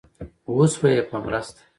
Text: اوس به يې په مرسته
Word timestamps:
اوس 0.49 0.73
به 0.79 0.87
يې 0.95 1.01
په 1.09 1.15
مرسته 1.25 1.61